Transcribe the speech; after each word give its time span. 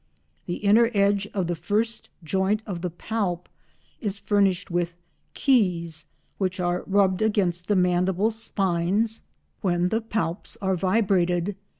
The 0.47 0.55
inner 0.55 0.89
edge 0.95 1.27
of 1.31 1.45
the 1.45 1.55
first 1.55 2.09
joint 2.23 2.63
of 2.65 2.81
the 2.81 2.89
palp 2.89 3.45
is 3.99 4.17
furnished 4.17 4.71
with 4.71 4.95
"keys" 5.35 6.05
which 6.39 6.59
are 6.59 6.83
rubbed 6.87 7.21
against 7.21 7.67
the 7.67 7.75
mandible 7.75 8.31
spines 8.31 9.21
when 9.61 9.89
the 9.89 10.01
palps 10.01 10.57
are 10.59 10.75
vibrated. 10.75 11.55